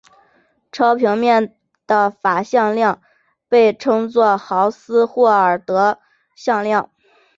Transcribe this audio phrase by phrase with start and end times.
[0.71, 1.55] 超平面
[1.85, 3.03] 的法向量
[3.47, 5.99] 被称作豪斯霍尔德
[6.35, 6.89] 向量。